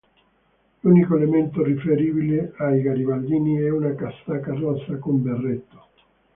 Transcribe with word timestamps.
L'unico 0.79 1.15
elemento 1.15 1.63
riferibile 1.63 2.53
ai 2.57 2.81
garibaldini 2.81 3.59
è 3.59 3.69
una 3.69 3.93
casacca 3.93 4.51
rossa 4.55 4.97
con 4.97 5.21
berretto. 5.21 5.85